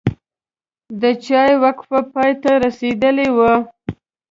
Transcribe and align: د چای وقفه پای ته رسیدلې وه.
د 1.01 1.03
چای 1.25 1.51
وقفه 1.63 1.99
پای 2.13 2.31
ته 2.41 2.51
رسیدلې 2.63 3.29
وه. 3.37 3.53